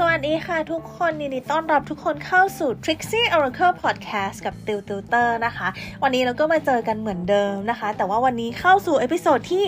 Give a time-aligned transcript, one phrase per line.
[0.00, 5.68] สวัสดีค่ะทุกคนยินดีต้อนรับทุกคนเข้าสู่ Trixie Oracle Podcast กับติวติวเตอร์นะคะ
[6.02, 9.66] วันนี้เราก็มาเจอกันเหมือนเดิมนะคะ แต่ว่าวันนี้เข้าสู่ episode ที่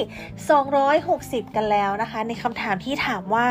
[0.76, 3.48] 260 กันแล้วนะคะ ในคำถามที่ถามว่า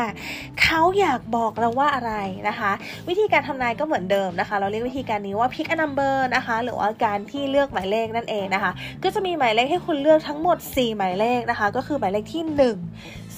[0.62, 2.14] เขาอยากบอกเราว่าอะไร
[2.48, 2.70] นะคะ
[3.08, 8.72] วิธีการทำนายก็เหมือนเดิมนะคะ เราเรียกวิธีการนี้ว่า pick a number นะคะ หรือว่าการที่เลือกหมายเลขนั่นเองนะคะ
[9.02, 12.60] ก็จะมีหมายเลขให้คุณเลือกทั้งหมด 4 หมายเลขนะคะ ก็คือหมายเลขที่ 1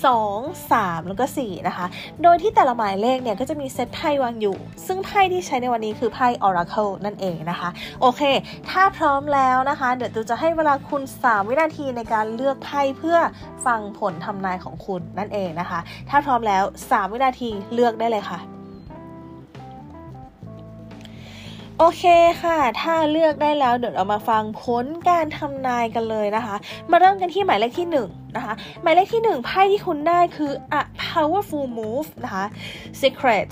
[0.04, 1.86] 2 3 แล้วก็4นะคะ
[2.22, 7.68] โดยที่แต่ละหมายเลขเนี่ยก็จะมีเซตไพ่วางอยู่ ซึ่งไพ่ที่ใช้ในวันนี้คือไพ่ Oracle นั่นเองนะคะ
[8.00, 8.22] โอเค
[8.70, 13.18] ถ้าพร้อมแล้วนะคะ เดี๋ยวตูจะให้เวลาคุณ 3 วินาทีในการเลือกไพ่เพื่อ
[13.66, 15.78] ฟังผลทำนายของคุณนั่นเองนะคะ
[16.10, 18.40] ถ้าพร้อมแล้ว 3 วินาทีเลือกได้เลยค่ะ
[21.78, 22.04] โอเค
[22.42, 26.56] ค่ะ ถ้าเลือกได้แล้วเดี๋ยวเรามาฟังผลการทำนายกันเลยนะคะ
[26.90, 32.44] มาเริ่มกันที่หมายเลขที่ 1 นะคะหมายเลขที่ 1 ไพ่ที่คุณได้คือ a powerful move นะคะ
[33.02, 33.48] secret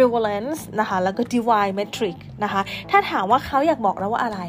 [0.00, 4.40] relevance นะคะแล้วก็ divine metric นะคะถ้าถามว่าเขาอยากบอกเราว่าอะไร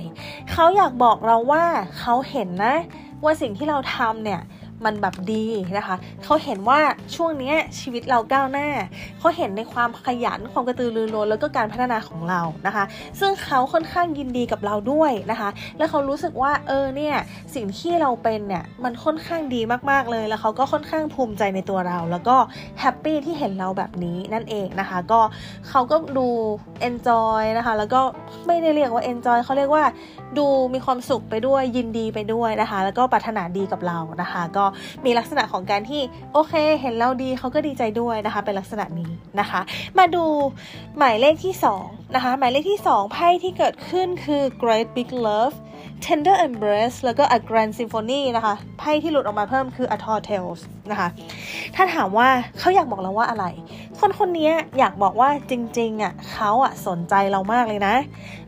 [0.51, 1.63] เขาอยากบอกเราว่า
[1.99, 2.75] เขาเห็นนะ
[3.23, 4.41] ว่าสิ่งที่เราทำเนี่ย
[4.85, 5.45] มันแบบดี
[5.77, 6.79] นะคะ เขาเห็นว่า
[7.15, 8.67] ช่วงนี้ชีวิตเราก้าวหน้า
[9.19, 12.83] เขาเห็นในความขยันความกระตือรือร้นแล้วก็การพัฒนาของเรานะคะ
[13.19, 17.15] ซึ่งเขาค่อนข้างยินดีกับเราด้วยนะคะ แล้วเขารู้สึกว่าเออเนี่ย
[17.55, 22.37] สิ่งที่เราเป็นเนี่ยมันค่อนข้างดีมากๆเลย แล้วเขาก็ค่อนข้างภูมิใจในตัวเรา แล้วก็
[22.79, 25.21] แฮปปี้ที่เห็นเราแบบนี้นั่นเองนะคะ ก็
[25.69, 26.27] เขาก็ดู
[26.87, 28.01] enjoy นะคะ แล้วก็
[28.47, 29.83] ไม่ได้เรียกว่า enjoy เขาเรียกว่า
[30.37, 34.65] ดูมีความสุขไปด้วยยินดีไปด้วยนะคะ แล้วก็ปรารถนาดีกับเรานะคะ ก็
[35.05, 36.01] มีลักษณะของการที่
[36.33, 39.61] โอเค เห็นเราดีเขาก็ดีใจด้วยนะคะ เป็นลักษณะนี้นะคะ
[39.97, 40.25] มาดู
[40.97, 41.53] หมายเลขที่
[41.85, 45.55] 2นะคะหมายเลขที่ 2 ไพ่ที่เกิดขึ้นคือ Great Big Love
[46.05, 51.09] Tender Embrace แล้วก็ A Grand Symphony นะคะ ไพ่ที่หลุดออกมาเพิ่มคือ A Tall Tales นะคะ
[51.75, 52.27] ถ้าถามว่า
[52.59, 53.45] เขาอยากบอกเราว่าอะไร
[53.99, 57.95] คนคนนี้อยากบอกว่าจริงๆอะเขาอะสนใจเรามากเลยนะ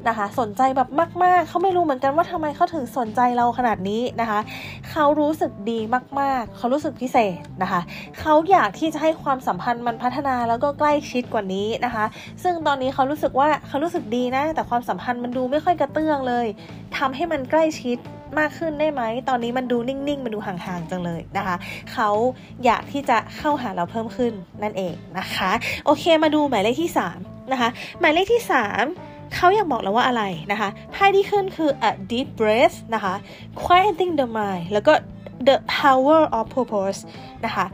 [0.08, 0.90] นะคะ สนใจแบบ
[1.24, 4.40] มากๆ เขาไม่รู้เหมือนกันว่าทำไมเขาถึงสนใจเราขนาดนี้นะคะ
[4.92, 5.80] เขารู้สึกดี
[6.20, 7.82] มากๆ เขารู้สึกพิเศษนะคะ
[8.20, 12.06] เขาอยากที่จะให้ความสัมพันธ์มันพัฒนาแล้วก็ใกล้ชิดกว่านี้นะคะ
[12.44, 16.48] ซึ่งตอนนี้เขารู้สึกว่าเขารู้สึกดีนะ แต่ความสัมพันธ์มันดูไม่ค่อยกระเตื้องเลย
[16.98, 17.98] ทำให้มันใกล้ชิด
[18.40, 21.56] มากขึ้นได้ไหม ตอนนี้มันดูนิ่ง ๆ มันดูห่าง ๆ จังเลยนะคะ
[21.94, 22.10] เขา
[22.66, 24.34] อยากที่จะเข้าหาเราเพิ่มขึ้น
[24.64, 25.52] นั่นเองนะคะ
[25.86, 28.44] โอเค มาดูหมายเลขที่ 3 นะคะ หมายเลขที่
[28.88, 33.14] 3 เขาอยากบอกเราว่าอะไรนะคะ ไพ่ที่ขึ้นคือ a deep breath นะคะ
[33.64, 34.94] quieting the mind แล้วก็
[35.48, 37.00] the power of purpose
[37.46, 37.66] นะคะ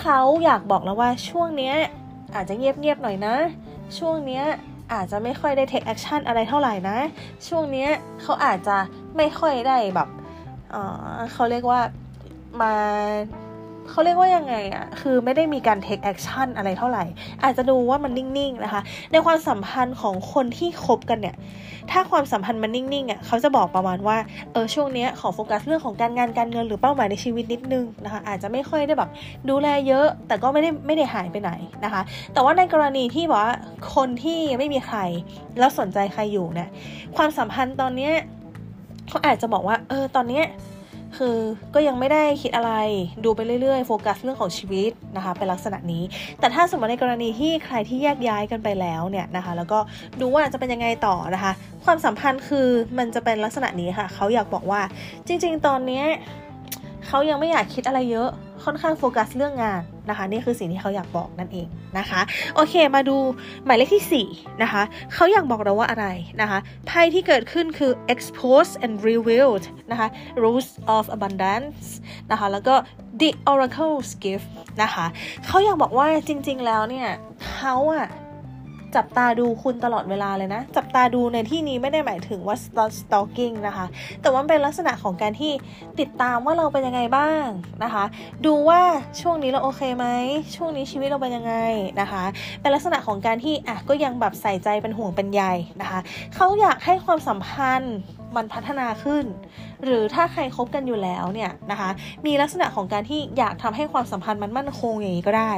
[0.00, 1.72] เขาอยากบอกเราว่าช่วงนี้
[2.34, 3.34] อาจจะเงียบ ๆ หน่อยนะ
[3.98, 4.42] ช่วงนี้
[4.92, 6.98] อาจจะไม่ค่อยได้ take action อะไรเท่าไหร่นะ
[7.48, 7.86] ช่วงนี้
[8.22, 8.76] เขาอาจจะ
[9.16, 10.08] ไม่ค่อยได้แบบ
[10.70, 11.80] เเขาเรียกว่า
[12.60, 12.72] มา
[13.90, 17.04] เขาเรียกว่ายังไงอะคือไม่ได้มีการ take action อะไรเท่าไหร่
[17.42, 21.36] อาจจะดูว่ามันนิ่ง ๆ นะคะ ในความสัมพันธ์ของคนที่คบกันเนี่ย
[21.90, 24.16] ถ้าความสัมพันธ์มันนิ่ง ๆอะเขาจะบอกประมาณว่า
[24.52, 29.10] เออ ช่วงนี้ขอโฟกัสเรื่องของการงาน การเงินหรือเป้าหมายในชีวิตนิดนึงนะคะ อาจจะไม่ค่อยได้แบบ
[29.50, 31.50] ดูแลเยอะ แต่ก็ไม่ได้ไม่ได้หายไปไหน
[31.84, 32.02] นะคะ
[32.32, 33.56] แต่ว่าในกรณีที่บอกว่า
[33.94, 34.98] คนที่ไม่มีใคร
[35.58, 36.70] แล้วสนใจใครอยู่เนี่ย
[37.16, 38.12] ความสัมพันธ์ตอนเนี้ย
[39.12, 40.44] เขาอาจจะบอกว่า เออ ตอนเนี้ย
[41.16, 41.36] คือ
[41.74, 42.72] ก็ยังไม่ได้คิดอะไร
[43.24, 46.02] ดูไปเรื่อยๆ โฟกัสเรื่องของชีวิตนะคะเป็นลักษณะนี้
[46.40, 49.78] แต่ถ้าสมมติในกรณีที่ใครที่แยกย้ายกันไปแล้วเนี่ยนะคะ แล้วก็
[50.20, 51.52] ดูว่าจะเป็นยังไงต่อนะคะ
[51.84, 52.68] ความสัมพันธ์คือ
[52.98, 54.80] มันจะเป็นลักษณะนี้ค่ะ เขาอยากบอกว่า
[55.26, 56.02] จริง ๆ ตอนนี้
[57.06, 58.30] เขายังไม่อยากคิดอะไรเยอะ
[58.64, 61.68] ค่อนข้างโฟกัสเรื่องงานนะคะ นี่คือสิ่งที่เขาอยากบอกนั่นเอง
[61.98, 62.20] นะคะ
[62.54, 63.16] โอเค มาดู
[63.64, 64.82] หมายเลขที่4นะคะ
[65.14, 66.06] เขาอยากบอกเราว่าอะไร
[66.40, 70.08] นะคะไพ่ที่เกิดขึ้นคือ expose and revealed นะคะ
[70.42, 71.86] rules of abundance
[72.30, 72.74] นะคะ แล้วก็
[73.20, 74.48] the oracle's gift
[74.82, 75.06] นะคะ
[75.46, 77.08] เขาอยากบอกว่าจริงๆแล้วเนี่ย
[77.54, 78.06] เขาอะ
[78.96, 82.56] จับตาดูคุณตลอดเวลาเลยนะ จับตาดูในที่นี้ไม่ได้หมายถึงว่า
[82.98, 83.86] stalking นะคะ
[84.22, 85.52] แต่ว่าเป็นลักษณะของการที่
[86.00, 87.44] ติดตามว่าเราเป็นยังไงบ้าง
[87.84, 88.04] นะคะ
[88.46, 88.80] ดูว่า
[89.20, 90.06] ช่วงนี้เราโอเคไหม
[90.56, 91.54] ช่วงนี้ชีวิตเราเป็นยังไง
[92.00, 92.24] นะคะ
[92.60, 95.42] เป็นลักษณะของการที่อะก็ยังแบบใส่ใจเป็นห่วงเป็นใย
[95.80, 96.00] นะคะ
[96.34, 97.96] เขาอยากให้ความสัมพันธ์
[98.36, 99.24] มันพัฒนาขึ้น
[99.84, 101.90] หรือถ้าใครคบกันอยู่แล้วเนี่ยนะคะ
[102.26, 105.52] มีลักษณะของการที่อยากทำให้ความสัมพันธ์มันมั่นคงอย่างนี้ก็ได้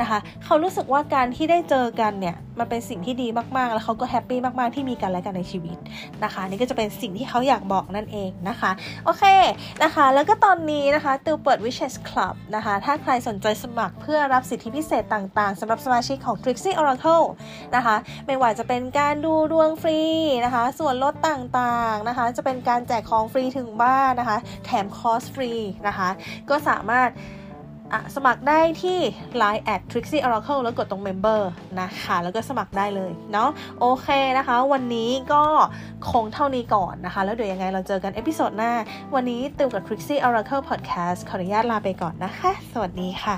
[0.00, 5.76] นะคะ เขารู้สึกว่าการที่ได้เจอกันเนี่ยมันเป็นสิ่งที่ดีมากๆ แล้วเขาก็แฮปปี้มากๆที่มีกันและกันในชีวิต
[6.24, 8.70] นะคะ นี่ก็จะเป็นสิ่งที่เขาอยากบอกนั่นเองนะคะ
[9.04, 9.24] โอเค
[9.82, 17.26] นะคะ แล้วก็ตอนนี้นะคะติวเปิด Wishes Club นะคะ ถ้าใครสนใจสมัครเพื่อรับสิทธิพิเศษต่างๆสำหรับสมาชิกของ Trixie Oracle
[17.76, 17.96] นะคะ
[18.26, 20.00] ไม่ว่าจะเป็นการดูดวงฟรี
[20.44, 21.30] นะคะ ส่วนลดต
[21.64, 25.52] ต่างๆนะคะคะ จะเป็นการแจกของฟรีถึงบ้านนะคะ แถมคอร์สฟรี
[25.86, 26.08] นะคะ
[26.50, 27.10] ก็สามารถ
[28.16, 28.98] สมัครได้ที่
[29.42, 31.40] Line at Trixie Oracle แล้วกดตรง Member
[31.80, 33.50] นะคะ แล้วก็สมัครได้เลยเนาะ
[33.80, 35.44] โอเคนะคะ วันนี้ก็
[36.10, 38.72] คงเท่านี้ก่อนนะคะ แล้วเดี๋ยวยังไงเราเจอกัน episode หน้า
[39.14, 43.36] วันนี้ติวกับ Trixie Oracle Podcast ขออนุญาตลาไปก่อนนะคะ สวัสดีค่ะ